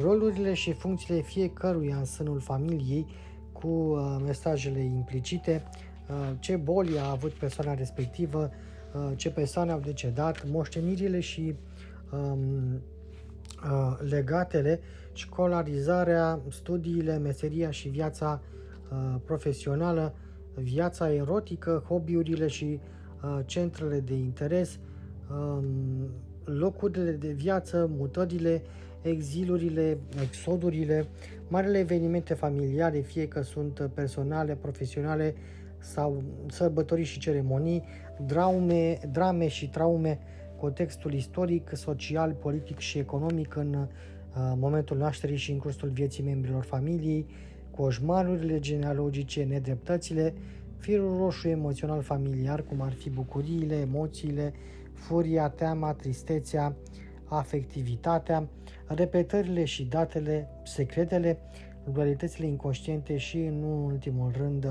[0.00, 3.06] rolurile și funcțiile fiecăruia în sânul familiei
[3.52, 5.62] cu uh, mesajele implicite,
[6.08, 8.50] uh, ce boli a avut persoana respectivă,
[8.94, 11.54] uh, ce persoane au decedat, moștenirile și
[12.12, 12.82] um,
[13.64, 14.80] uh, legatele,
[15.20, 20.14] școlarizarea, studiile, meseria și viața uh, profesională,
[20.54, 22.80] viața erotică, hobby-urile și
[23.22, 24.78] uh, centrele de interes,
[25.30, 25.64] um,
[26.44, 28.62] locurile de viață, mutările,
[29.02, 31.06] exilurile, exodurile,
[31.48, 35.34] marele evenimente familiale, fie că sunt personale, profesionale
[35.78, 37.84] sau sărbători și ceremonii,
[38.26, 40.18] drame, drame și traume,
[40.56, 43.86] contextul istoric, social, politic și economic în uh,
[44.34, 47.26] momentul nașterii și în cursul vieții membrilor familiei,
[47.70, 50.34] coșmarurile genealogice, nedreptățile,
[50.78, 54.52] firul roșu emoțional familiar, cum ar fi bucuriile, emoțiile,
[54.92, 56.76] furia, teama, tristețea,
[57.24, 58.48] afectivitatea,
[58.86, 61.38] repetările și datele, secretele,
[61.92, 64.66] dualitățile inconștiente și, în ultimul rând,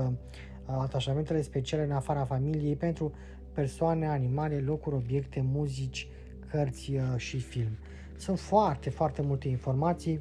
[0.64, 3.12] atașamentele speciale în afara familiei pentru
[3.52, 6.08] persoane, animale, locuri, obiecte, muzici,
[6.50, 7.78] cărți uh, și film.
[8.20, 10.20] Sunt foarte, foarte multe informații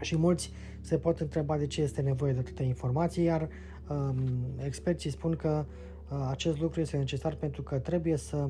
[0.00, 3.48] și mulți se pot întreba de ce este nevoie de atâtea informații, iar
[3.88, 4.16] um,
[4.64, 5.64] experții spun că
[6.10, 8.48] uh, acest lucru este necesar pentru că trebuie să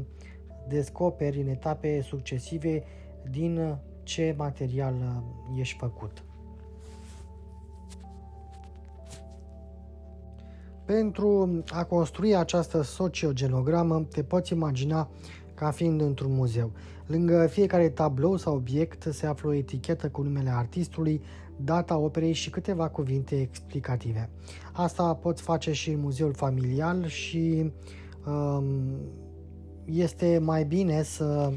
[0.69, 2.83] descoperi în etape succesive
[3.31, 6.25] din ce material uh, ești făcut.
[10.85, 15.09] Pentru a construi această sociogenogramă, te poți imagina
[15.55, 16.73] ca fiind într-un muzeu.
[17.07, 21.21] Lângă fiecare tablou sau obiect se află o etichetă cu numele artistului,
[21.57, 24.31] data operei și câteva cuvinte explicative.
[24.73, 27.73] Asta poți face și în muzeul familial și
[28.27, 28.65] um,
[29.85, 31.53] este mai bine să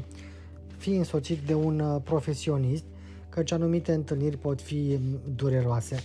[0.76, 2.84] fii însoțit de un uh, profesionist,
[3.28, 4.98] căci anumite întâlniri pot fi
[5.34, 5.96] dureroase.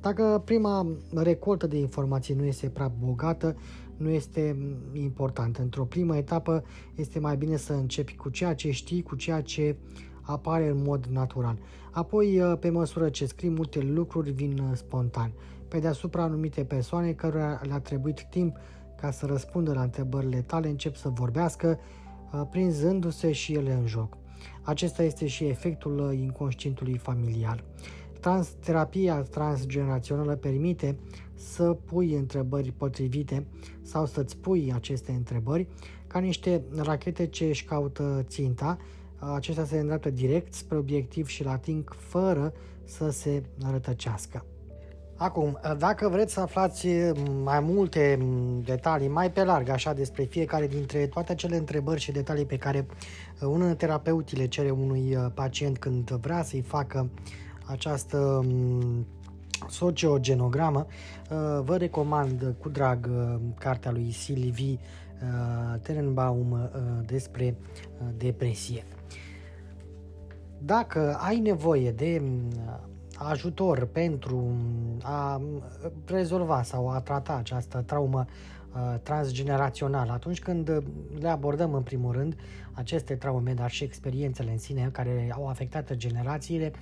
[0.00, 3.56] Dacă prima recoltă de informații nu este prea bogată,
[3.98, 4.56] nu este
[4.92, 5.56] important.
[5.56, 9.76] Într-o primă etapă este mai bine să începi cu ceea ce știi, cu ceea ce
[10.22, 11.58] apare în mod natural.
[11.90, 15.32] Apoi, uh, pe măsură ce scrii, multe lucruri vin uh, spontan.
[15.68, 18.56] Pe deasupra, anumite persoane care le-a trebuit timp
[19.00, 21.78] ca să răspundă la întrebările tale încep să vorbească,
[22.32, 24.16] uh, prinzându-se și ele în joc.
[24.62, 27.64] Acesta este și efectul inconștientului familiar.
[28.20, 30.98] Trans, terapia transgenerațională permite
[31.38, 33.46] să pui întrebări potrivite
[33.82, 35.68] sau să-ți pui aceste întrebări
[36.06, 38.78] ca niște rachete ce își caută ținta.
[39.34, 42.52] Acestea se îndreaptă direct spre obiectiv și la ating fără
[42.84, 44.44] să se rătăcească.
[45.16, 46.88] Acum, dacă vreți să aflați
[47.42, 48.18] mai multe
[48.64, 52.86] detalii, mai pe larg, așa, despre fiecare dintre toate acele întrebări și detalii pe care
[53.40, 57.10] un terapeut le cere unui pacient când vrea să-i facă
[57.64, 59.06] această mm,
[59.68, 66.70] sociogenogramă, uh, vă recomand cu drag uh, cartea lui Silvi uh, Terenbaum
[67.06, 67.56] despre
[68.16, 68.84] depresie.
[70.58, 72.52] Dacă ai nevoie de mm,
[73.14, 75.40] ajutor pentru mm, a
[76.06, 78.24] rezolva sau a trata această traumă
[79.02, 80.08] transgenerațional.
[80.08, 80.82] Atunci când
[81.20, 82.36] le abordăm în primul rând
[82.78, 86.72] aceste traume, dar și experiențele în sine care au afectat generațiile,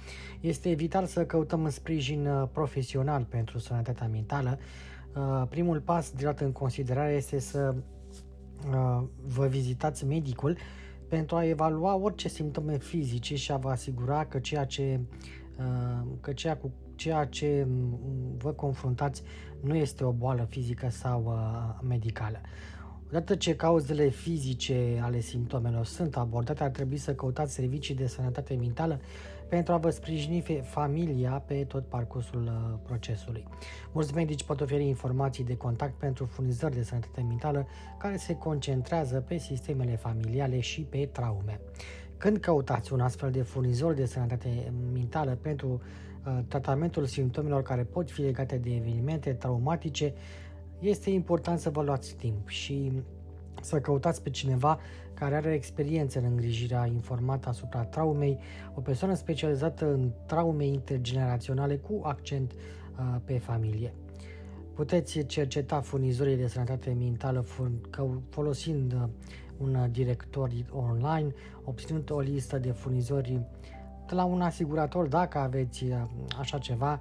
[0.41, 4.59] este vital să căutăm un sprijin profesional pentru sănătatea mentală.
[5.49, 7.75] Primul pas de luat în considerare este să
[9.27, 10.57] vă vizitați medicul
[11.09, 15.01] pentru a evalua orice simptome fizice și a vă asigura că ceea ce,
[16.21, 17.67] că ceea cu ceea ce
[18.37, 19.23] vă confruntați
[19.61, 21.39] nu este o boală fizică sau
[21.89, 22.41] medicală.
[23.09, 28.55] Odată ce cauzele fizice ale simptomelor sunt abordate, ar trebui să căutați servicii de sănătate
[28.55, 29.01] mentală
[29.49, 33.45] pentru a vă sprijini familia pe tot parcursul uh, procesului.
[33.93, 37.67] Mulți medici pot oferi informații de contact pentru furnizări de sănătate mentală
[37.99, 41.61] care se concentrează pe sistemele familiale și pe traume.
[42.17, 45.69] Când căutați un astfel de furnizor de sănătate mentală pentru
[46.27, 50.13] uh, tratamentul simptomelor care pot fi legate de evenimente traumatice,
[50.79, 52.93] este important să vă luați timp și
[53.61, 54.79] să căutați pe cineva
[55.14, 58.39] care are experiență în îngrijirea informată asupra traumei,
[58.74, 63.95] o persoană specializată în traume intergeneraționale cu accent uh, pe familie.
[64.74, 67.45] Puteți cerceta furnizorii de sănătate mentală
[68.29, 69.03] folosind uh,
[69.57, 73.41] un director online, obținând o listă de furnizori
[74.07, 76.03] de la un asigurator dacă aveți uh,
[76.39, 77.01] așa ceva,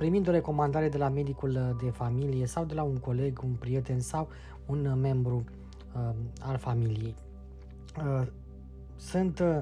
[0.00, 4.00] primind o recomandare de la medicul de familie sau de la un coleg, un prieten
[4.00, 4.28] sau
[4.66, 5.44] un membru
[5.94, 7.14] uh, al familiei.
[7.98, 8.26] Uh,
[8.96, 9.58] sunt uh,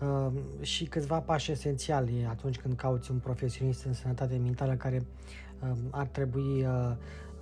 [0.00, 5.06] uh, și câțiva pași esențiali atunci când cauți un profesionist în sănătate mentală care
[5.62, 6.92] uh, ar trebui uh,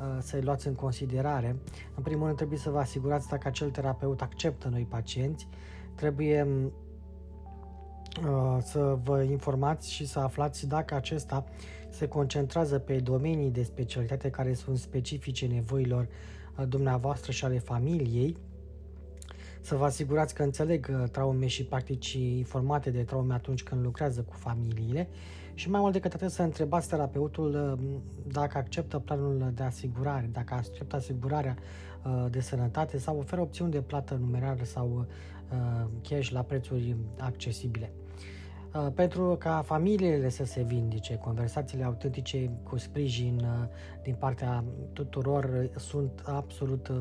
[0.00, 1.56] uh, să-i luați în considerare.
[1.94, 5.48] În primul rând trebuie să vă asigurați dacă acel terapeut acceptă noi pacienți,
[5.94, 6.46] trebuie
[8.26, 11.44] uh, să vă informați și să aflați dacă acesta
[11.94, 16.08] se concentrează pe domenii de specialitate care sunt specifice nevoilor
[16.58, 18.36] uh, dumneavoastră și ale familiei,
[19.60, 24.20] să vă asigurați că înțeleg uh, traume și practici informate de traume atunci când lucrează
[24.20, 25.08] cu familiile
[25.54, 27.88] și mai mult decât atât să întrebați terapeutul uh,
[28.32, 31.56] dacă acceptă planul de asigurare, dacă acceptă asigurarea
[32.30, 35.06] de sănătate sau oferă opțiuni de plată numerară sau
[36.02, 37.92] cash la prețuri accesibile.
[38.74, 41.16] Uh, pentru ca familiile să se vindice.
[41.16, 43.68] Conversațiile autentice cu sprijin uh,
[44.02, 46.92] din partea tuturor uh, sunt absolut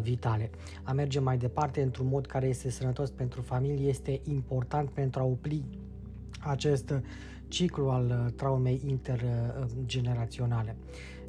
[0.00, 0.50] vitale.
[0.82, 5.24] A merge mai departe într-un mod care este sănătos pentru familie este important pentru a
[5.24, 5.64] opri
[6.40, 6.94] acest
[7.48, 10.76] ciclu al traumei intergeneraționale.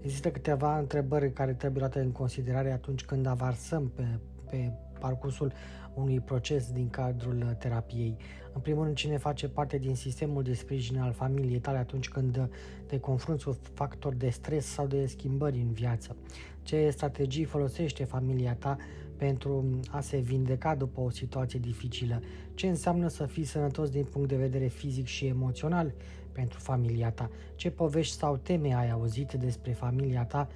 [0.02, 4.20] Există câteva întrebări care trebuie luate în considerare atunci când avarsăm pe,
[4.50, 5.52] pe parcursul
[5.94, 8.18] unui proces din cadrul terapiei.
[8.54, 12.50] În primul rând, cine face parte din sistemul de sprijin al familiei tale atunci când
[12.86, 16.16] te confrunți cu factori de stres sau de schimbări în viață.
[16.62, 18.78] Ce strategii folosește familia ta
[19.18, 22.22] pentru a se vindeca după o situație dificilă?
[22.54, 25.94] Ce înseamnă să fii sănătos din punct de vedere fizic și emoțional
[26.32, 27.30] pentru familia ta?
[27.56, 30.48] Ce povești sau teme ai auzit despre familia ta?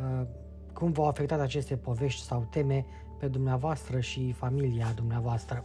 [0.00, 0.26] Uh,
[0.72, 2.84] cum v-au afectat aceste povești sau teme
[3.18, 5.64] pe dumneavoastră și familia dumneavoastră?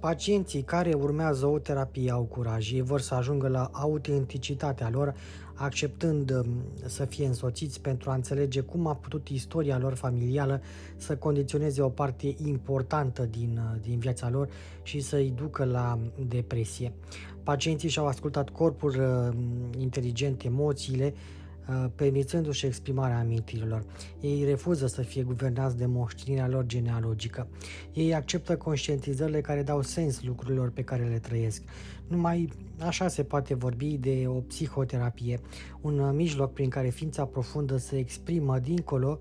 [0.00, 5.14] Pacienții care urmează o terapie au curaj, ei vor să ajungă la autenticitatea lor,
[5.54, 6.46] acceptând um,
[6.84, 10.60] să fie însoțiți pentru a înțelege cum a putut istoria lor familială
[10.96, 14.48] să condiționeze o parte importantă din, uh, din viața lor
[14.82, 15.98] și să-i ducă la
[16.28, 16.92] depresie.
[17.42, 19.36] Pacienții și-au ascultat corpul uh,
[19.80, 21.37] inteligent, emoțiile Uh,
[21.94, 23.84] permițându-și exprimarea amintirilor.
[24.20, 27.48] Ei refuză să fie guvernați de moștenirea lor genealogică.
[27.92, 31.62] Ei acceptă conștientizările care dau sens lucrurilor pe care le trăiesc.
[32.06, 35.40] Numai așa se poate vorbi de o psihoterapie,
[35.80, 39.18] un mijloc prin care ființa profundă se exprimă dincolo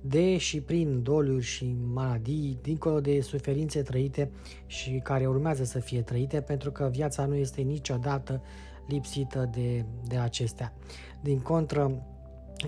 [0.00, 4.30] de și prin doluri și maladii, dincolo de suferințe trăite
[4.66, 8.42] și care urmează să fie trăite, pentru că viața nu este niciodată
[8.88, 10.72] lipsită de, de acestea.
[11.20, 12.02] Din contră,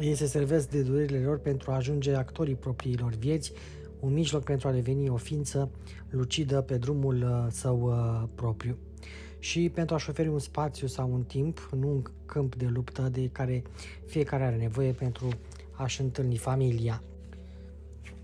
[0.00, 3.52] ei se servesc de durerile lor pentru a ajunge actorii propriilor vieți,
[4.00, 5.70] un mijloc pentru a deveni o ființă
[6.10, 8.76] lucidă pe drumul uh, său uh, propriu
[9.38, 13.28] și pentru a-și oferi un spațiu sau un timp, nu un câmp de luptă de
[13.32, 13.62] care
[14.06, 15.28] fiecare are nevoie pentru
[15.72, 17.02] a-și întâlni familia.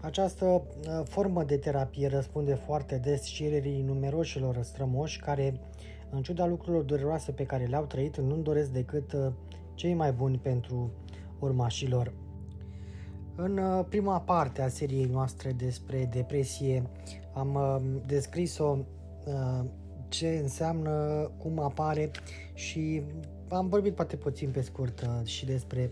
[0.00, 5.60] Această uh, formă de terapie răspunde foarte des cererii numeroșilor strămoși care,
[6.10, 9.16] în ciuda lucrurilor dureroase pe care le-au trăit, nu doresc decât
[9.76, 10.90] cei mai buni pentru
[11.38, 12.12] urmașilor.
[13.36, 16.82] În uh, prima parte a seriei noastre despre depresie
[17.34, 18.78] am uh, descris-o
[19.26, 19.64] uh,
[20.08, 20.90] ce înseamnă,
[21.38, 22.10] cum apare
[22.54, 23.02] și
[23.48, 25.90] am vorbit poate puțin pe scurt și despre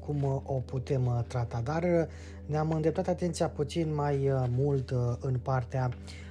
[0.00, 1.60] cum o putem trata.
[1.64, 2.08] Dar
[2.46, 5.90] ne-am îndreptat atenția puțin mai mult în partea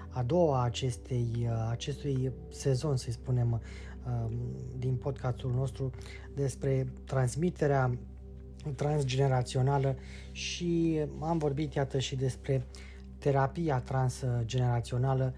[0.09, 3.62] a doua acestei, acestui sezon, să spunem,
[4.78, 5.91] din podcastul nostru
[6.36, 7.97] despre transmiterea
[8.76, 9.95] transgenerațională
[10.32, 12.66] și am vorbit, iată, și despre
[13.18, 15.34] terapia transgenerațională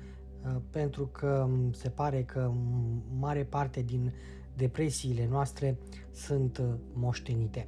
[0.69, 2.51] pentru că se pare că
[3.19, 4.13] mare parte din
[4.55, 5.77] depresiile noastre
[6.11, 6.61] sunt
[6.93, 7.67] moștenite.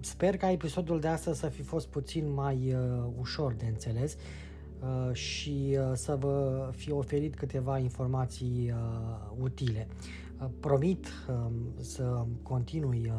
[0.00, 2.76] Sper ca episodul de astăzi să fi fost puțin mai
[3.18, 4.16] ușor de înțeles
[5.12, 8.74] și să vă fi oferit câteva informații
[9.40, 9.86] utile.
[10.60, 11.06] Promit
[11.80, 13.12] să continui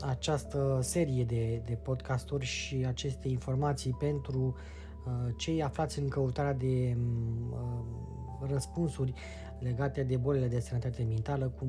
[0.00, 4.56] această serie de, de podcasturi și aceste informații pentru
[5.36, 6.96] cei aflați în căutarea de
[8.48, 9.12] răspunsuri
[9.58, 11.66] legate de bolile de sănătate mentală, cu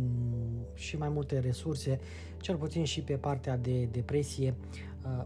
[0.73, 1.99] și mai multe resurse,
[2.41, 4.55] cel puțin și pe partea de depresie,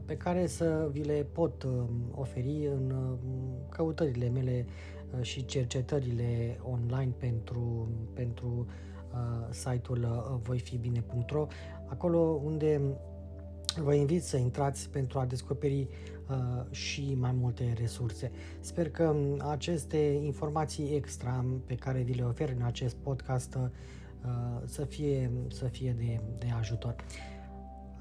[0.05, 1.67] pe care să vi le pot
[2.11, 2.93] oferi în
[3.69, 4.65] căutările mele
[5.21, 8.67] și cercetările online pentru, pentru
[9.49, 11.47] site-ul voifibine.ro,
[11.85, 12.81] acolo unde
[13.77, 15.87] vă invit să intrați pentru a descoperi
[16.29, 18.31] uh, și mai multe resurse.
[18.59, 19.15] Sper că
[19.49, 23.69] aceste informații extra pe care vi le ofer în acest podcast uh,
[24.65, 26.95] să fie, să fie de, de ajutor.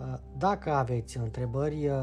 [0.01, 2.03] Uh, dacă aveți întrebări uh,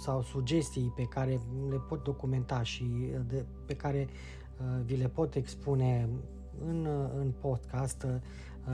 [0.00, 2.84] sau sugestii pe care le pot documenta și
[3.26, 6.08] de, pe care uh, vi le pot expune
[6.66, 6.88] în,
[7.18, 8.06] în podcast,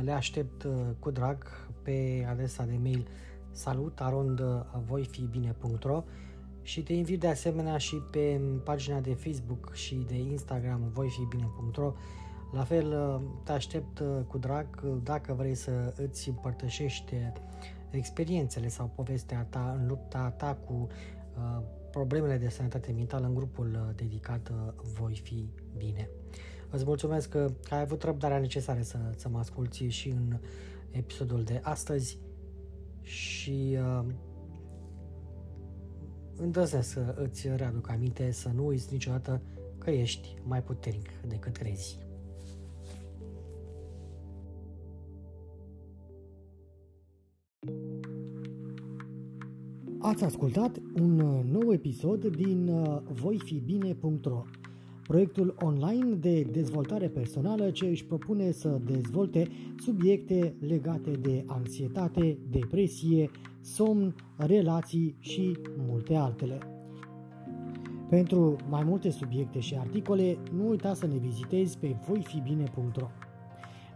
[0.00, 0.66] le aștept
[0.98, 1.44] cu drag
[1.82, 3.06] pe adresa de mail
[3.50, 6.04] salutarondvoifibine.ro
[6.62, 11.92] și te invit de asemenea și pe pagina de Facebook și de Instagram voifibine.ro
[12.52, 14.66] la fel te aștept cu drag
[15.02, 17.14] dacă vrei să îți împărtășești
[17.97, 20.88] experiențele sau povestea ta în lupta ta cu
[21.36, 26.09] uh, problemele de sănătate mentală în grupul uh, dedicat uh, Voi fi bine.
[26.70, 30.38] Îți mulțumesc că ai avut răbdarea necesară să, să mă asculti și în
[30.90, 32.18] episodul de astăzi
[33.01, 34.05] și uh,
[36.36, 39.43] îndrăznesc să îți readuc aminte să nu uiți niciodată
[39.78, 41.99] că ești mai puternic decât crezi.
[50.05, 51.14] Ați ascultat un
[51.50, 52.70] nou episod din
[53.12, 54.42] voifibine.ro
[55.03, 59.48] proiectul online de dezvoltare personală ce își propune să dezvolte
[59.78, 63.30] subiecte legate de anxietate, depresie,
[63.61, 65.57] somn, relații și
[65.88, 66.59] multe altele.
[68.09, 73.07] Pentru mai multe subiecte și articole, nu uita să ne vizitezi pe voifibine.ro.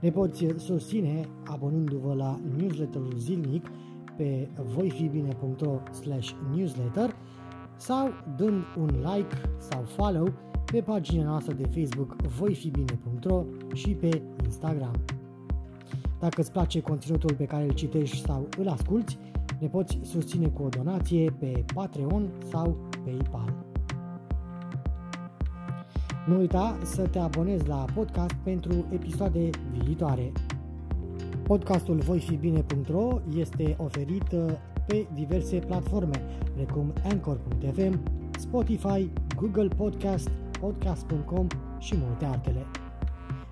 [0.01, 3.67] Ne poți susține abonându-vă la newsletterul zilnic
[4.17, 5.81] pe voifibine.ro
[6.55, 7.17] newsletter
[7.77, 10.33] sau dând un like sau follow
[10.73, 13.45] pe pagina noastră de Facebook voifibine.ro
[13.75, 14.95] și pe Instagram.
[16.21, 19.19] Dacă îți place conținutul pe care îl citești sau îl asculti,
[19.61, 23.55] ne poți susține cu o donație pe Patreon sau PayPal.
[26.27, 30.33] Nu uita să te abonezi la podcast pentru episoade viitoare.
[31.47, 34.53] Podcastul voifibine.ro este oferit uh,
[34.87, 36.21] pe diverse platforme,
[36.55, 38.01] precum Anchor.fm,
[38.39, 40.29] Spotify, Google Podcast,
[40.61, 41.47] podcast.com
[41.79, 42.67] și multe altele.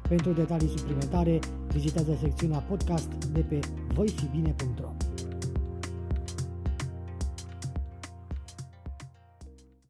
[0.09, 1.39] Pentru detalii suplimentare,
[1.73, 3.59] vizitează secțiunea podcast de pe
[3.95, 5.14] voifibine.ro.